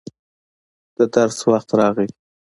د 0.97 0.99
درس 1.15 1.37
وخت 1.49 1.69
راغی. 1.79 2.09